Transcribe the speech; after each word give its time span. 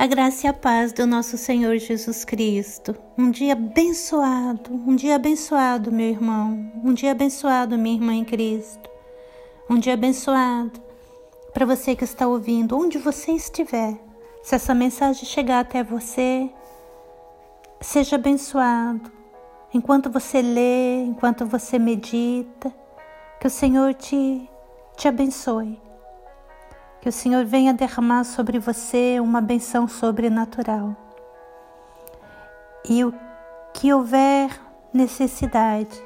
A 0.00 0.06
graça 0.06 0.46
e 0.46 0.48
a 0.48 0.52
paz 0.52 0.92
do 0.92 1.04
nosso 1.08 1.36
Senhor 1.36 1.76
Jesus 1.76 2.24
Cristo. 2.24 2.94
Um 3.18 3.32
dia 3.32 3.54
abençoado, 3.54 4.72
um 4.72 4.94
dia 4.94 5.16
abençoado, 5.16 5.90
meu 5.90 6.08
irmão. 6.08 6.70
Um 6.84 6.94
dia 6.94 7.10
abençoado, 7.10 7.76
minha 7.76 7.96
irmã 7.96 8.14
em 8.14 8.24
Cristo. 8.24 8.88
Um 9.68 9.76
dia 9.76 9.94
abençoado 9.94 10.80
para 11.52 11.66
você 11.66 11.96
que 11.96 12.04
está 12.04 12.28
ouvindo, 12.28 12.78
onde 12.78 12.96
você 12.96 13.32
estiver. 13.32 13.98
Se 14.40 14.54
essa 14.54 14.72
mensagem 14.72 15.24
chegar 15.24 15.58
até 15.58 15.82
você, 15.82 16.48
seja 17.80 18.14
abençoado. 18.14 19.10
Enquanto 19.74 20.08
você 20.08 20.40
lê, 20.40 21.02
enquanto 21.06 21.44
você 21.44 21.76
medita, 21.76 22.72
que 23.40 23.48
o 23.48 23.50
Senhor 23.50 23.92
te, 23.94 24.48
te 24.96 25.08
abençoe. 25.08 25.87
Que 27.08 27.10
o 27.10 27.12
Senhor 27.14 27.46
venha 27.46 27.72
derramar 27.72 28.22
sobre 28.22 28.58
você 28.58 29.18
uma 29.18 29.40
benção 29.40 29.88
sobrenatural. 29.88 30.94
E 32.86 33.02
o 33.02 33.14
que 33.72 33.90
houver 33.94 34.50
necessidade 34.92 35.98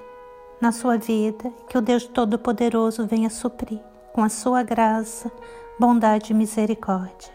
na 0.61 0.71
sua 0.71 0.97
vida, 0.97 1.51
que 1.69 1.77
o 1.77 1.81
Deus 1.81 2.07
Todo-Poderoso 2.07 3.05
venha 3.05 3.29
suprir 3.31 3.81
com 4.13 4.23
a 4.23 4.29
sua 4.29 4.63
graça, 4.63 5.29
bondade 5.77 6.33
e 6.33 6.37
misericórdia. 6.37 7.33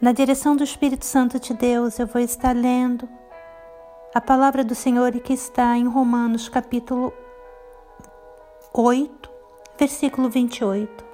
Na 0.00 0.10
direção 0.10 0.56
do 0.56 0.64
Espírito 0.64 1.04
Santo 1.04 1.38
de 1.38 1.54
Deus, 1.54 2.00
eu 2.00 2.08
vou 2.08 2.20
estar 2.20 2.52
lendo 2.52 3.08
a 4.12 4.20
palavra 4.20 4.64
do 4.64 4.74
Senhor 4.74 5.12
que 5.20 5.32
está 5.32 5.76
em 5.76 5.86
Romanos 5.86 6.48
capítulo 6.48 7.12
8, 8.72 9.30
versículo 9.78 10.28
28. 10.28 11.13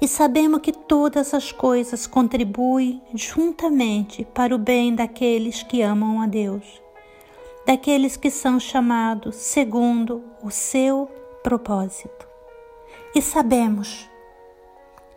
E 0.00 0.06
sabemos 0.06 0.60
que 0.60 0.72
todas 0.72 1.34
as 1.34 1.50
coisas 1.50 2.06
contribuem 2.06 3.02
juntamente 3.12 4.24
para 4.24 4.54
o 4.54 4.58
bem 4.58 4.94
daqueles 4.94 5.62
que 5.62 5.82
amam 5.82 6.22
a 6.22 6.26
Deus, 6.26 6.80
daqueles 7.66 8.16
que 8.16 8.30
são 8.30 8.60
chamados 8.60 9.34
segundo 9.34 10.22
o 10.40 10.50
seu 10.50 11.10
propósito. 11.42 12.28
E 13.12 13.20
sabemos, 13.20 14.08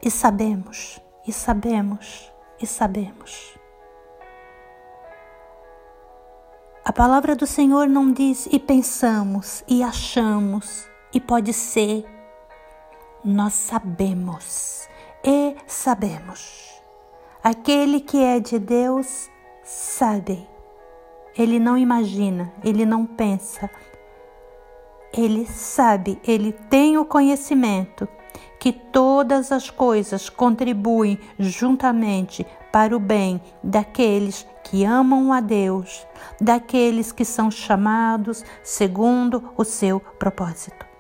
e 0.02 0.10
sabemos, 0.10 1.00
e 1.28 1.32
sabemos, 1.32 2.32
e 2.60 2.66
sabemos. 2.66 3.56
A 6.84 6.92
palavra 6.92 7.36
do 7.36 7.46
Senhor 7.46 7.88
não 7.88 8.12
diz 8.12 8.48
e 8.52 8.58
pensamos, 8.58 9.64
e 9.68 9.84
achamos, 9.84 10.90
e 11.14 11.20
pode 11.20 11.54
ser 11.54 12.04
nós 13.24 13.54
sabemos 13.54 14.88
e 15.24 15.56
sabemos. 15.68 16.82
Aquele 17.44 18.00
que 18.00 18.18
é 18.18 18.40
de 18.40 18.58
Deus 18.60 19.30
sabe. 19.64 20.48
Ele 21.38 21.60
não 21.60 21.78
imagina, 21.78 22.52
ele 22.64 22.86
não 22.86 23.06
pensa. 23.06 23.70
Ele 25.14 25.46
sabe, 25.46 26.20
ele 26.26 26.52
tem 26.52 26.98
o 26.98 27.06
conhecimento 27.06 28.08
que 28.60 28.72
todas 28.72 29.52
as 29.52 29.70
coisas 29.70 30.30
contribuem 30.30 31.20
juntamente 31.38 32.46
para 32.72 32.96
o 32.96 33.00
bem 33.00 33.42
daqueles 33.64 34.48
que 34.64 34.86
amam 34.86 35.34
a 35.34 35.42
Deus, 35.42 36.08
daqueles 36.40 37.12
que 37.12 37.26
são 37.26 37.52
chamados 37.52 38.46
segundo 38.64 39.52
o 39.58 39.64
seu 39.66 40.00
propósito 40.00 40.91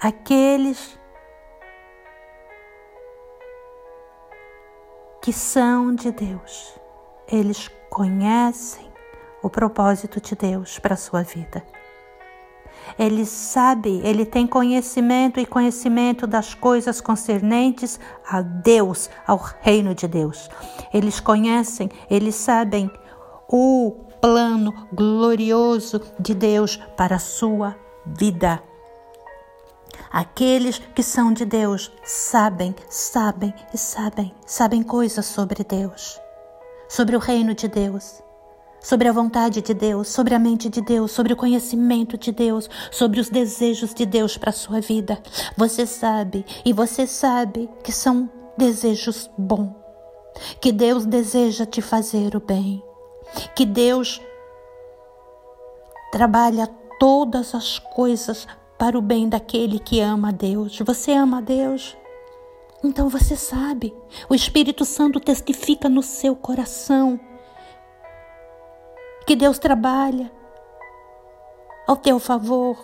aqueles 0.00 0.98
que 5.22 5.32
são 5.32 5.94
de 5.94 6.10
Deus. 6.12 6.78
Eles 7.30 7.68
conhecem 7.90 8.86
o 9.42 9.50
propósito 9.50 10.20
de 10.20 10.34
Deus 10.34 10.78
para 10.78 10.94
a 10.94 10.98
sua 10.98 11.22
vida. 11.22 11.64
Ele 12.98 13.26
sabe, 13.26 14.00
ele 14.04 14.24
tem 14.24 14.46
conhecimento 14.46 15.40
e 15.40 15.46
conhecimento 15.46 16.26
das 16.26 16.54
coisas 16.54 17.00
concernentes 17.00 17.98
a 18.28 18.42
Deus, 18.42 19.10
ao 19.26 19.38
reino 19.60 19.94
de 19.94 20.06
Deus. 20.06 20.48
Eles 20.94 21.18
conhecem, 21.18 21.90
eles 22.08 22.36
sabem 22.36 22.90
o 23.48 24.04
plano 24.20 24.72
glorioso 24.92 26.00
de 26.18 26.34
Deus 26.34 26.76
para 26.96 27.16
a 27.16 27.20
sua 27.20 27.76
vida. 28.04 28.62
Aqueles 30.10 30.78
que 30.94 31.02
são 31.02 31.32
de 31.32 31.44
Deus 31.44 31.90
sabem, 32.04 32.74
sabem 32.88 33.54
e 33.72 33.78
sabem, 33.78 34.34
sabem 34.46 34.82
coisas 34.82 35.26
sobre 35.26 35.64
Deus, 35.64 36.20
sobre 36.88 37.16
o 37.16 37.18
reino 37.18 37.54
de 37.54 37.68
Deus, 37.68 38.22
sobre 38.80 39.08
a 39.08 39.12
vontade 39.12 39.60
de 39.60 39.74
Deus, 39.74 40.08
sobre 40.08 40.34
a 40.34 40.38
mente 40.38 40.68
de 40.68 40.80
Deus, 40.80 41.10
sobre 41.10 41.32
o 41.32 41.36
conhecimento 41.36 42.16
de 42.16 42.30
Deus, 42.30 42.70
sobre 42.90 43.20
os 43.20 43.28
desejos 43.28 43.92
de 43.92 44.06
Deus 44.06 44.36
para 44.36 44.50
a 44.50 44.52
sua 44.52 44.80
vida. 44.80 45.20
Você 45.56 45.84
sabe 45.84 46.46
e 46.64 46.72
você 46.72 47.06
sabe 47.06 47.68
que 47.82 47.90
são 47.90 48.30
desejos 48.56 49.28
bons, 49.36 49.74
que 50.60 50.70
Deus 50.70 51.04
deseja 51.04 51.66
te 51.66 51.82
fazer 51.82 52.36
o 52.36 52.40
bem, 52.40 52.82
que 53.54 53.66
Deus 53.66 54.20
trabalha 56.12 56.66
todas 56.98 57.54
as 57.54 57.78
coisas 57.78 58.46
para 58.78 58.98
o 58.98 59.02
bem 59.02 59.28
daquele 59.28 59.78
que 59.78 60.00
ama 60.00 60.28
a 60.28 60.32
Deus. 60.32 60.78
Você 60.80 61.12
ama 61.12 61.38
a 61.38 61.40
Deus? 61.40 61.96
Então 62.84 63.08
você 63.08 63.34
sabe, 63.36 63.94
o 64.28 64.34
Espírito 64.34 64.84
Santo 64.84 65.18
testifica 65.18 65.88
no 65.88 66.02
seu 66.02 66.36
coração 66.36 67.18
que 69.26 69.34
Deus 69.34 69.58
trabalha 69.58 70.30
ao 71.86 71.96
teu 71.96 72.18
favor, 72.18 72.76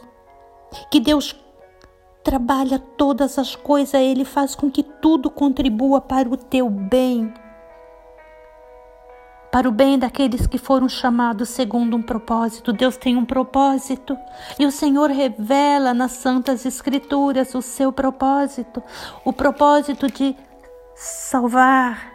que 0.90 0.98
Deus 0.98 1.36
trabalha 2.24 2.78
todas 2.78 3.38
as 3.38 3.54
coisas, 3.54 3.94
Ele 3.94 4.24
faz 4.24 4.54
com 4.54 4.70
que 4.70 4.82
tudo 4.82 5.30
contribua 5.30 6.00
para 6.00 6.28
o 6.28 6.36
teu 6.36 6.68
bem 6.70 7.32
para 9.52 9.68
o 9.68 9.72
bem 9.72 9.98
daqueles 9.98 10.46
que 10.46 10.56
foram 10.56 10.88
chamados 10.88 11.50
segundo 11.50 11.94
um 11.94 12.02
propósito. 12.02 12.72
Deus 12.72 12.96
tem 12.96 13.18
um 13.18 13.24
propósito 13.24 14.16
e 14.58 14.64
o 14.64 14.72
Senhor 14.72 15.10
revela 15.10 15.92
nas 15.92 16.12
Santas 16.12 16.64
Escrituras 16.64 17.54
o 17.54 17.60
seu 17.60 17.92
propósito, 17.92 18.82
o 19.26 19.30
propósito 19.30 20.10
de 20.10 20.34
salvar, 20.96 22.10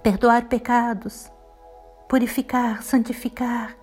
perdoar 0.00 0.44
pecados, 0.44 1.28
purificar, 2.08 2.84
santificar, 2.84 3.76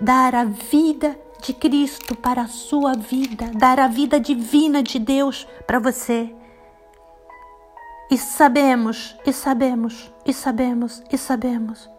dar 0.00 0.34
a 0.34 0.44
vida 0.44 1.16
de 1.40 1.52
Cristo 1.52 2.16
para 2.16 2.42
a 2.42 2.48
sua 2.48 2.94
vida, 2.94 3.52
dar 3.54 3.78
a 3.78 3.86
vida 3.86 4.18
divina 4.18 4.82
de 4.82 4.98
Deus 4.98 5.46
para 5.64 5.78
você. 5.78 6.34
E 8.10 8.18
sabemos, 8.18 9.16
e 9.26 9.32
sabemos, 9.32 10.12
e 10.26 10.32
sabemos, 10.32 11.02
e 11.10 11.16
sabemos. 11.16 11.90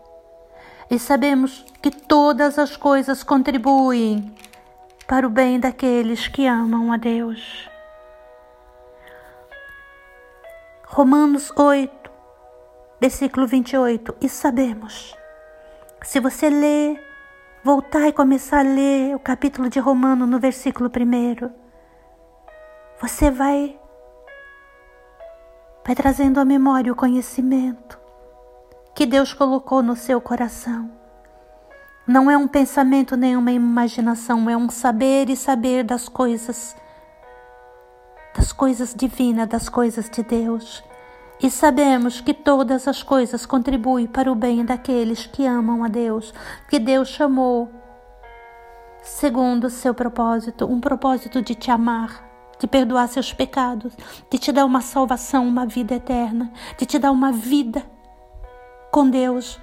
E 0.90 1.00
sabemos 1.00 1.66
que 1.82 1.90
todas 1.90 2.60
as 2.60 2.78
coisas 2.78 3.24
contribuem 3.24 4.36
para 5.08 5.26
o 5.26 5.30
bem 5.30 5.60
daqueles 5.60 6.28
que 6.28 6.46
amam 6.46 6.92
a 6.94 6.98
Deus. 6.98 7.70
Romanos 10.86 11.52
8, 11.56 12.12
versículo 13.02 13.48
28. 13.48 14.16
E 14.22 14.30
sabemos, 14.30 15.16
se 16.04 16.20
você 16.20 16.50
ler, 16.50 17.04
voltar 17.64 18.08
e 18.08 18.14
começar 18.14 18.60
a 18.60 18.62
ler 18.62 19.16
o 19.16 19.20
capítulo 19.20 19.70
de 19.70 19.80
Romano 19.80 20.28
no 20.28 20.40
versículo 20.40 20.90
1, 20.90 21.50
você 23.02 23.32
vai 23.32 23.78
Vai 25.86 25.94
trazendo 25.96 26.40
à 26.40 26.46
memória 26.46 26.92
o 26.92 26.96
conhecimento 26.96 28.00
que 28.96 29.06
Deus 29.06 29.34
colocou 29.34 29.84
no 29.84 29.96
seu 29.96 30.20
coração. 30.20 30.90
Não 32.08 32.32
é 32.32 32.36
um 32.36 32.48
pensamento 32.48 33.16
nem 33.16 33.38
uma 33.38 33.52
imaginação, 33.52 34.50
é 34.50 34.58
um 34.58 34.68
saber 34.68 35.30
e 35.30 35.36
saber 35.36 35.84
das 35.84 36.10
coisas, 36.10 36.76
das 38.36 38.52
coisas 38.52 38.96
divinas, 38.96 39.48
das 39.48 39.70
coisas 39.70 40.10
de 40.10 40.24
Deus. 40.24 40.84
E 41.40 41.52
sabemos 41.52 42.20
que 42.20 42.34
todas 42.34 42.88
as 42.88 43.04
coisas 43.04 43.46
contribuem 43.46 44.08
para 44.08 44.32
o 44.32 44.36
bem 44.36 44.66
daqueles 44.66 45.28
que 45.28 45.46
amam 45.46 45.84
a 45.84 45.88
Deus, 45.88 46.34
que 46.68 46.80
Deus 46.80 47.10
chamou 47.10 47.70
segundo 49.04 49.66
o 49.66 49.70
seu 49.70 49.94
propósito, 49.94 50.66
um 50.66 50.82
propósito 50.82 51.44
de 51.44 51.54
te 51.54 51.70
amar, 51.70 52.25
de 52.60 52.68
perdoar 52.68 53.08
seus 53.08 53.34
pecados, 53.34 53.96
de 54.30 54.38
te 54.38 54.52
dar 54.52 54.66
uma 54.66 54.82
salvação, 54.82 55.48
uma 55.48 55.66
vida 55.66 55.96
eterna, 55.96 56.52
de 56.78 56.86
te 56.86 56.98
dar 56.98 57.12
uma 57.12 57.32
vida 57.32 57.84
com 58.92 59.10
Deus, 59.10 59.60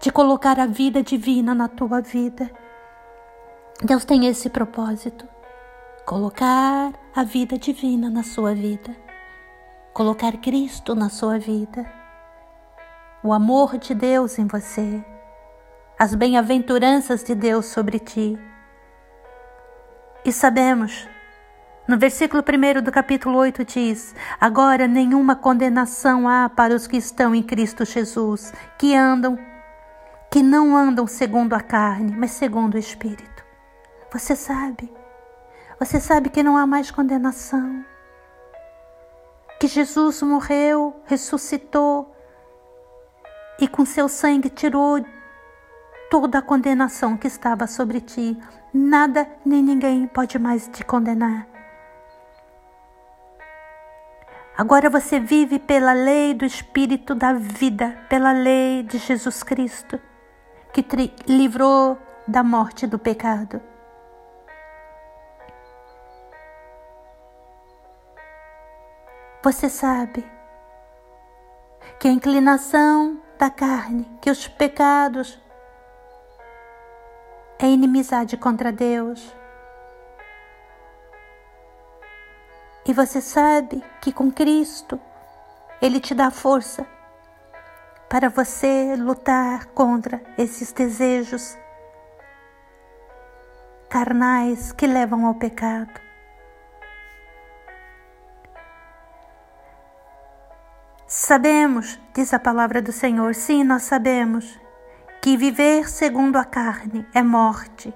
de 0.00 0.10
colocar 0.10 0.58
a 0.58 0.66
vida 0.66 1.02
divina 1.02 1.54
na 1.54 1.68
tua 1.68 2.00
vida. 2.00 2.50
Deus 3.82 4.04
tem 4.04 4.26
esse 4.26 4.48
propósito, 4.48 5.28
colocar 6.06 6.92
a 7.14 7.22
vida 7.22 7.58
divina 7.58 8.08
na 8.08 8.22
sua 8.22 8.54
vida. 8.54 8.94
colocar 9.98 10.36
Cristo 10.36 10.94
na 10.94 11.08
sua 11.10 11.40
vida, 11.40 11.84
o 13.20 13.32
amor 13.32 13.76
de 13.78 13.92
Deus 13.92 14.38
em 14.38 14.46
você, 14.46 15.04
as 15.98 16.14
bem-aventuranças 16.14 17.24
de 17.24 17.34
Deus 17.34 17.66
sobre 17.66 17.98
ti. 17.98 18.38
E 20.24 20.32
sabemos, 20.32 21.08
no 21.88 21.96
versículo 21.96 22.42
1 22.42 22.82
do 22.82 22.92
capítulo 22.92 23.38
8 23.38 23.64
diz: 23.64 24.14
Agora 24.38 24.86
nenhuma 24.86 25.34
condenação 25.34 26.28
há 26.28 26.46
para 26.46 26.74
os 26.74 26.86
que 26.86 26.98
estão 26.98 27.34
em 27.34 27.42
Cristo 27.42 27.82
Jesus, 27.86 28.52
que 28.78 28.94
andam, 28.94 29.38
que 30.30 30.42
não 30.42 30.76
andam 30.76 31.06
segundo 31.06 31.54
a 31.54 31.60
carne, 31.60 32.14
mas 32.14 32.32
segundo 32.32 32.74
o 32.74 32.78
Espírito. 32.78 33.42
Você 34.12 34.36
sabe, 34.36 34.92
você 35.80 35.98
sabe 35.98 36.28
que 36.28 36.42
não 36.42 36.58
há 36.58 36.66
mais 36.66 36.90
condenação, 36.90 37.82
que 39.58 39.66
Jesus 39.66 40.22
morreu, 40.22 40.94
ressuscitou 41.06 42.14
e 43.58 43.66
com 43.66 43.86
seu 43.86 44.10
sangue 44.10 44.50
tirou 44.50 45.02
toda 46.10 46.38
a 46.38 46.42
condenação 46.42 47.16
que 47.16 47.26
estava 47.26 47.66
sobre 47.66 48.00
ti. 48.00 48.38
Nada 48.74 49.26
nem 49.44 49.62
ninguém 49.62 50.06
pode 50.06 50.38
mais 50.38 50.68
te 50.68 50.84
condenar. 50.84 51.57
Agora 54.58 54.90
você 54.90 55.20
vive 55.20 55.60
pela 55.60 55.92
lei 55.92 56.34
do 56.34 56.44
Espírito 56.44 57.14
da 57.14 57.32
vida, 57.32 57.96
pela 58.08 58.32
lei 58.32 58.82
de 58.82 58.98
Jesus 58.98 59.44
Cristo, 59.44 60.00
que 60.72 60.82
te 60.82 61.14
livrou 61.28 61.96
da 62.26 62.42
morte 62.42 62.84
do 62.84 62.98
pecado. 62.98 63.62
Você 69.44 69.68
sabe 69.68 70.26
que 72.00 72.08
a 72.08 72.10
inclinação 72.10 73.22
da 73.38 73.48
carne, 73.50 74.10
que 74.20 74.28
os 74.28 74.48
pecados 74.48 75.40
é 77.60 77.66
inimizade 77.68 78.36
contra 78.36 78.72
Deus. 78.72 79.37
E 82.88 82.92
você 82.94 83.20
sabe 83.20 83.84
que 84.00 84.10
com 84.10 84.32
Cristo 84.32 84.98
Ele 85.80 86.00
te 86.00 86.14
dá 86.14 86.30
força 86.30 86.86
para 88.08 88.30
você 88.30 88.96
lutar 88.96 89.66
contra 89.66 90.22
esses 90.38 90.72
desejos 90.72 91.54
carnais 93.90 94.72
que 94.72 94.86
levam 94.86 95.26
ao 95.26 95.34
pecado. 95.34 96.00
Sabemos, 101.06 102.00
diz 102.14 102.32
a 102.32 102.38
palavra 102.38 102.80
do 102.80 102.90
Senhor, 102.92 103.34
sim, 103.34 103.64
nós 103.64 103.82
sabemos 103.82 104.58
que 105.20 105.36
viver 105.36 105.90
segundo 105.90 106.36
a 106.36 106.44
carne 106.44 107.06
é 107.14 107.22
morte. 107.22 107.92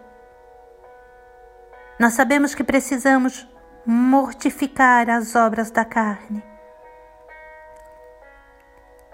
Nós 1.98 2.12
sabemos 2.12 2.54
que 2.54 2.62
precisamos 2.62 3.48
mortificar 3.84 5.10
as 5.10 5.34
obras 5.34 5.70
da 5.70 5.84
carne, 5.84 6.42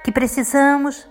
que 0.04 0.12
precisamos 0.12 1.08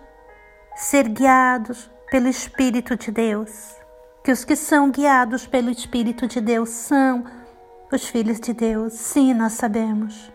ser 0.75 1.07
guiados 1.07 1.91
pelo 2.09 2.27
Espírito 2.27 2.95
de 2.95 3.11
Deus, 3.11 3.75
que 4.23 4.31
os 4.31 4.45
que 4.45 4.55
são 4.55 4.91
guiados 4.91 5.47
pelo 5.47 5.69
Espírito 5.69 6.27
de 6.27 6.39
Deus 6.39 6.69
são 6.69 7.25
os 7.91 8.07
filhos 8.07 8.39
de 8.39 8.53
Deus. 8.53 8.93
Sim, 8.93 9.33
nós 9.33 9.53
sabemos. 9.53 10.31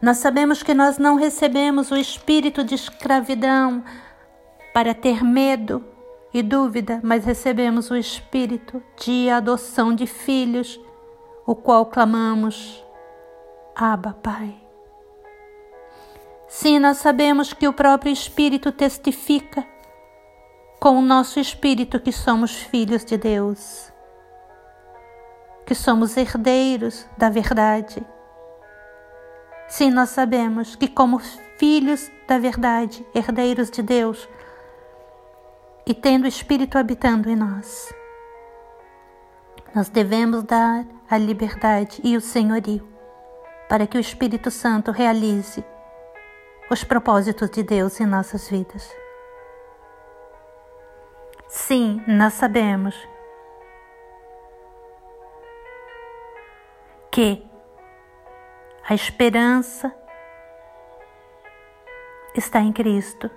Nós 0.00 0.16
sabemos 0.16 0.62
que 0.62 0.72
nós 0.72 0.96
não 0.96 1.16
recebemos 1.16 1.90
o 1.90 1.96
espírito 1.96 2.64
de 2.64 2.74
escravidão 2.74 3.84
para 4.72 4.94
ter 4.94 5.22
medo 5.22 5.84
e 6.32 6.42
dúvida, 6.42 7.00
mas 7.02 7.24
recebemos 7.24 7.90
o 7.90 7.96
espírito 7.96 8.82
de 8.96 9.28
adoção 9.28 9.94
de 9.94 10.06
filhos, 10.06 10.80
o 11.46 11.54
qual 11.54 11.86
clamamos: 11.86 12.84
Abba, 13.74 14.12
Pai. 14.22 14.54
Sim, 16.48 16.78
nós 16.78 16.98
sabemos 16.98 17.52
que 17.52 17.68
o 17.68 17.72
próprio 17.72 18.12
Espírito 18.12 18.72
testifica 18.72 19.64
com 20.80 20.98
o 20.98 21.02
nosso 21.02 21.38
espírito 21.38 22.00
que 22.00 22.10
somos 22.10 22.54
filhos 22.54 23.04
de 23.04 23.16
Deus, 23.16 23.92
que 25.64 25.74
somos 25.74 26.16
herdeiros 26.16 27.06
da 27.16 27.28
verdade 27.28 28.04
Sim, 29.70 29.92
nós 29.92 30.10
sabemos 30.10 30.74
que, 30.74 30.88
como 30.88 31.20
filhos 31.56 32.10
da 32.26 32.40
verdade, 32.40 33.06
herdeiros 33.14 33.70
de 33.70 33.82
Deus, 33.82 34.28
e 35.86 35.94
tendo 35.94 36.24
o 36.24 36.28
Espírito 36.28 36.78
habitando 36.78 37.28
em 37.28 37.36
nós, 37.36 37.92
nós 39.74 39.88
devemos 39.88 40.42
dar 40.42 40.84
a 41.08 41.16
liberdade 41.16 42.00
e 42.04 42.16
o 42.16 42.20
senhorio 42.20 42.86
para 43.68 43.86
que 43.86 43.96
o 43.96 44.00
Espírito 44.00 44.50
Santo 44.50 44.90
realize 44.90 45.64
os 46.70 46.84
propósitos 46.84 47.50
de 47.50 47.62
Deus 47.62 48.00
em 48.00 48.06
nossas 48.06 48.48
vidas. 48.48 48.94
Sim, 51.48 52.02
nós 52.06 52.34
sabemos 52.34 52.96
que 57.10 57.44
a 58.88 58.94
esperança 58.94 59.94
está 62.34 62.60
em 62.60 62.72
Cristo. 62.72 63.30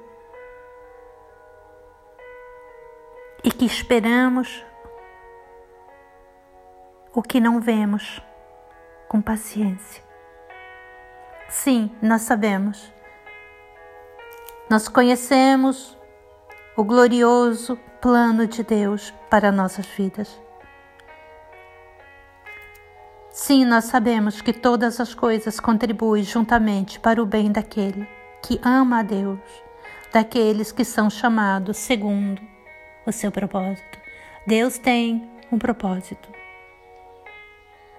E 3.43 3.51
que 3.51 3.65
esperamos 3.65 4.63
o 7.13 7.21
que 7.21 7.41
não 7.41 7.59
vemos 7.59 8.21
com 9.09 9.21
paciência. 9.21 10.01
Sim, 11.49 11.91
nós 12.01 12.21
sabemos. 12.21 12.91
Nós 14.69 14.87
conhecemos 14.87 15.97
o 16.77 16.85
glorioso 16.85 17.77
plano 18.01 18.47
de 18.47 18.63
Deus 18.63 19.13
para 19.29 19.51
nossas 19.51 19.85
vidas. 19.87 20.41
Sim, 23.29 23.65
nós 23.65 23.85
sabemos 23.85 24.41
que 24.41 24.53
todas 24.53 25.01
as 25.01 25.13
coisas 25.13 25.59
contribuem 25.59 26.23
juntamente 26.23 26.97
para 26.97 27.21
o 27.21 27.25
bem 27.25 27.51
daquele 27.51 28.07
que 28.41 28.59
ama 28.63 28.99
a 28.99 29.03
Deus, 29.03 29.39
daqueles 30.13 30.71
que 30.71 30.85
são 30.85 31.09
chamados 31.09 31.75
segundo 31.77 32.52
o 33.05 33.11
seu 33.11 33.31
propósito. 33.31 33.99
Deus 34.45 34.77
tem 34.77 35.29
um 35.51 35.57
propósito: 35.57 36.29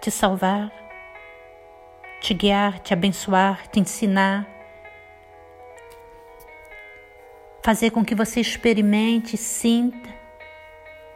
te 0.01 0.11
salvar, 0.11 0.73
te 2.21 2.35
guiar, 2.35 2.81
te 2.81 2.93
abençoar, 2.93 3.69
te 3.69 3.81
ensinar, 3.81 4.47
fazer 7.63 7.91
com 7.91 8.05
que 8.05 8.15
você 8.15 8.41
experimente, 8.41 9.37
sinta 9.37 10.15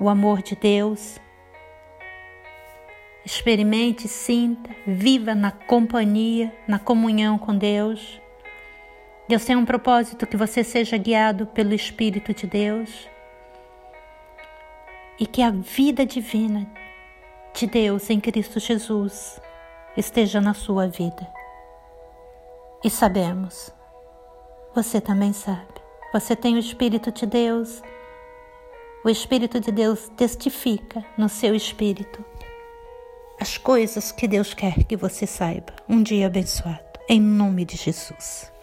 o 0.00 0.09
amor 0.09 0.42
de 0.42 0.54
Deus 0.54 1.21
experimente, 3.28 4.09
sinta, 4.09 4.71
viva 4.87 5.35
na 5.35 5.50
companhia, 5.50 6.50
na 6.66 6.78
comunhão 6.78 7.37
com 7.37 7.54
Deus. 7.54 8.18
Deus 9.28 9.45
tem 9.45 9.54
um 9.54 9.66
propósito 9.66 10.26
que 10.26 10.37
você 10.37 10.64
seja 10.64 10.97
guiado 10.97 11.47
pelo 11.47 11.75
Espírito 11.75 12.33
de 12.33 12.47
Deus 12.47 13.07
e 15.18 15.26
que 15.26 15.42
a 15.42 15.50
vida 15.50 16.06
divina 16.06 16.66
de 17.54 17.66
Deus 17.66 18.08
em 18.10 18.20
Cristo 18.20 18.60
Jesus 18.60 19.40
esteja 19.96 20.40
na 20.40 20.54
sua 20.54 20.87
vida. 20.87 21.26
E 22.84 22.90
sabemos, 22.90 23.72
você 24.75 25.00
também 25.00 25.32
sabe, 25.32 25.66
você 26.12 26.37
tem 26.37 26.54
o 26.54 26.58
Espírito 26.58 27.10
de 27.10 27.26
Deus, 27.26 27.82
o 29.04 29.08
Espírito 29.08 29.58
de 29.58 29.72
Deus 29.72 30.08
testifica 30.16 31.04
no 31.16 31.28
seu 31.28 31.54
espírito 31.54 32.25
as 33.40 33.56
coisas 33.56 34.10
que 34.10 34.26
Deus 34.26 34.52
quer 34.52 34.84
que 34.84 34.96
você 34.96 35.26
saiba. 35.26 35.72
Um 35.88 36.02
dia 36.02 36.26
abençoado, 36.26 36.82
em 37.08 37.20
nome 37.20 37.64
de 37.64 37.76
Jesus. 37.76 38.57